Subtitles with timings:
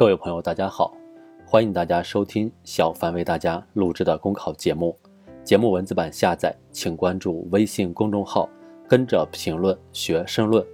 [0.00, 0.96] 各位朋友，大家好，
[1.44, 4.98] 欢迎大家收听小凡为大家录制的公考节目。
[5.44, 8.48] 节目文字版下载，请关注微信公众号，
[8.88, 10.66] 跟着评论学申论。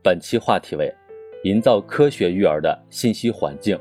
[0.00, 0.94] 本期话题为：
[1.42, 3.76] 营造科学育儿的信息环境。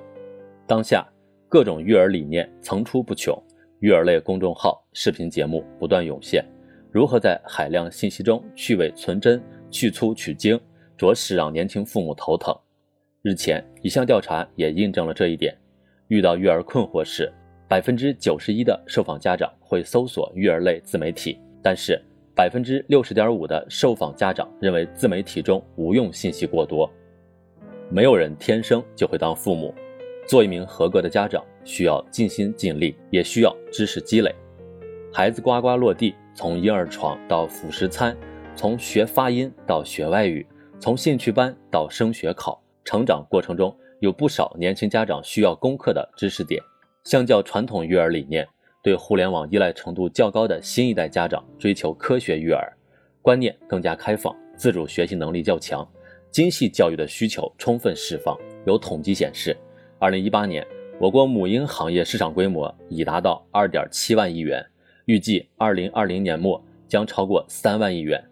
[0.65, 1.07] 当下
[1.47, 3.39] 各种育儿理念层出不穷，
[3.81, 6.43] 育儿类公众号、视频节目不断涌现。
[6.91, 9.39] 如何在海量信息中去伪存真、
[9.69, 10.59] 去粗取精，
[10.97, 12.51] 着实让年轻父母头疼。
[13.23, 15.55] 日前，一项调查也印证了这一点。
[16.07, 17.31] 遇到育儿困惑时，
[17.67, 22.01] 百分之九十一的受访家长会搜索育儿类自媒体，但是
[22.35, 26.91] 百分之六十点五的受访家长认为自媒体中无用信息过多。
[27.91, 29.71] 没有人天生就会当父母，
[30.27, 34.33] 做一名合格的家长需要尽心尽力，也需要知识积累。
[35.13, 38.17] 孩子呱呱落地，从婴儿床到辅食餐，
[38.55, 40.43] 从学发音到学外语，
[40.79, 42.59] 从兴趣班到升学考。
[42.83, 46.61] 成长过程中有不少年轻家长需要攻克的知识点。
[47.03, 48.47] 相较传统育儿理念，
[48.83, 52.71] 对互联网依赖程度较高的新一代家长追求科学育儿，
[53.21, 55.87] 观念更加开放，自主学习能力较强，
[56.29, 58.37] 精细教育的需求充分释放。
[58.65, 59.57] 有统计显示，
[59.97, 60.65] 二零一八年
[60.99, 64.63] 我国母婴行业市场规模已达到二点七万亿元，
[65.05, 68.23] 预计二零二零年末将超过三万亿元。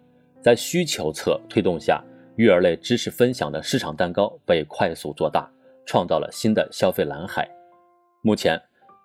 [0.42, 2.04] 在需求侧推动下。
[2.40, 5.46] 育儿类知识分享的市场蛋糕被快速做大，
[5.86, 7.46] 创造了新的消费蓝海。
[8.22, 8.58] 目前，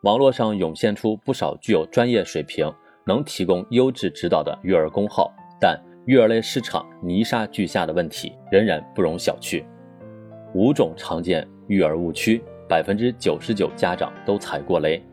[0.05, 2.73] 网络上涌现出不少具有专业水平、
[3.05, 9.65] 能提供优质指导的育儿公号，但育儿类市场泥沙俱下的问题仍然不容小觑。
[10.55, 15.05] 五种常见育儿误区，百分之九十九家长都踩过雷。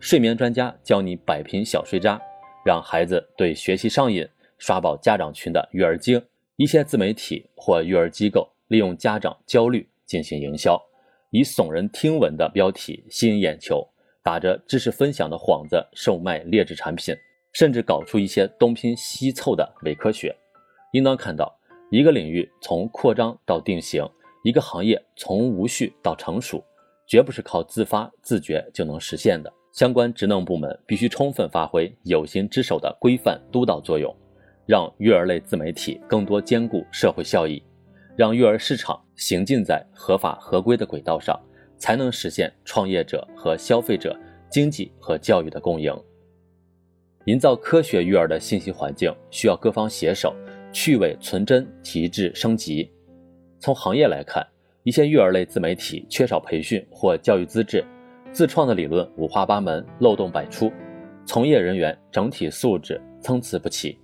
[0.00, 2.18] 睡眠专家教你摆平小睡渣，
[2.64, 6.18] 让孩子对学习上瘾，刷爆家长群的育儿经。
[6.56, 10.80] 一些自媒体或育儿机构利用家长焦虑进行营销，
[11.30, 13.86] 以耸人听闻的标题吸引眼球，
[14.22, 17.14] 打着知识分享的幌子售卖劣质产品，
[17.52, 20.34] 甚至搞出一些东拼西凑的伪科学。
[20.92, 21.54] 应当看到，
[21.90, 24.08] 一个领域从扩张到定型，
[24.42, 26.64] 一个行业从无序到成熟，
[27.06, 29.52] 绝不是靠自发自觉就能实现的。
[29.72, 34.16] 相关职能部门必须充分发挥有形之手的规范督导作用。
[34.66, 37.62] 让育儿类自媒体更多兼顾社会效益，
[38.16, 41.40] 让育儿市场行进在合法合规的轨道上，
[41.78, 44.18] 才能实现创业者和消费者
[44.50, 45.96] 经济和教育的共赢。
[47.26, 50.34] 营造科学育儿的信息环境，需要各方携手，
[50.72, 52.90] 去伪存真，提质升级。
[53.58, 54.46] 从行业来看，
[54.82, 57.84] 一些育儿类自媒体缺少培训或教育资质，
[58.32, 60.72] 自创的理论五花八门，漏洞百出，
[61.24, 63.98] 从业人员整体素质参差不齐。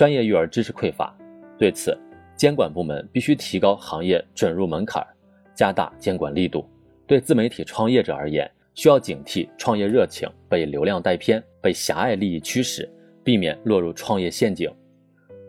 [0.00, 1.14] 专业育儿知识匮乏，
[1.58, 1.94] 对此，
[2.34, 5.06] 监管部门必须提高行业准入门槛，
[5.54, 6.66] 加大监管力度。
[7.06, 12.90] 对自媒体创业者而言，需要警惕创业热情被流量带偏、被狭隘利益驱使，
[13.22, 14.72] 避免落入创业陷阱。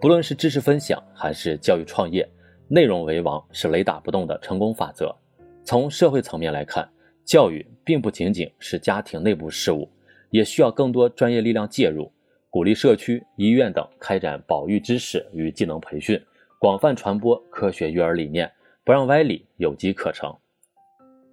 [0.02, 2.28] 不论是知识分享还是教育创业，
[2.68, 5.16] 内容为王是雷打不动的成功法则。
[5.64, 6.86] 从社会层面来看，
[7.24, 9.90] 教育并不仅仅是家庭内部事务，
[10.30, 12.12] 也需要更多专业力量介入。
[12.52, 16.22] 鼓励社区、医院等开展保育知识与技能培训，
[16.60, 18.52] 广泛传播科学育儿理念，
[18.84, 20.30] 不让歪理有机可乘。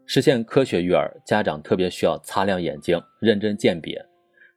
[0.07, 4.01] 实现科学育儿，家长特别需要擦亮眼睛，认真鉴别。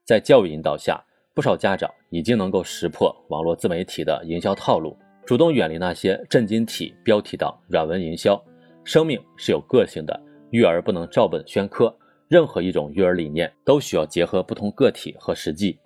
[0.06, 4.96] 在教育引导下，不少家长已经能够识破网络自媒体的营销套路，
[5.26, 8.40] 主动远离那些震惊体、标题党、软文营销。
[8.84, 10.22] 生命是有个性的，
[10.52, 11.92] 育儿不能照本宣科。
[12.28, 15.80] 任何一种育儿理念都需要结合不同个体和实际。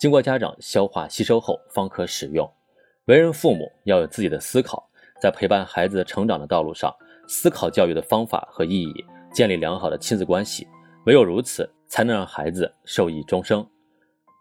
[0.00, 2.50] 经过家长消化吸收后方可使用。
[3.04, 4.88] 为人父母要有自己的思考，
[5.20, 6.90] 在陪伴孩子成长的道路上，
[7.28, 10.66] 思考教育的方法和意义，建立良好的亲子关系。
[11.04, 13.64] 唯有如此，才能让孩子受益终生。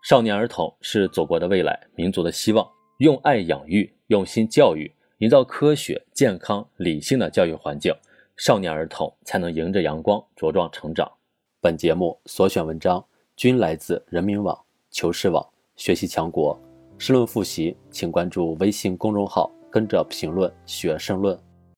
[0.02, 2.66] 少年儿童是祖国的未来，民族的希望。
[3.00, 7.94] 用爱养育，用心教育，营造科学、健康、理性的教育环境，
[8.38, 11.12] 少年儿童才能迎着阳光茁壮成长。
[11.60, 13.04] 本节目所选文章
[13.36, 14.58] 均来自人民网。
[14.92, 15.46] 求是网
[15.76, 16.60] 学习强国，
[16.98, 21.40] 申论复习，请关注微信公众号，跟着评论学申论。